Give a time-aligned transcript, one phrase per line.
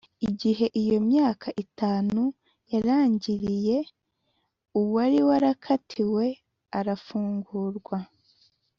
[0.29, 2.21] igihe iyo myaka itanu
[2.71, 3.77] yarangiriye
[4.79, 6.25] uwari warayikatiwe
[6.79, 7.97] arafungurwa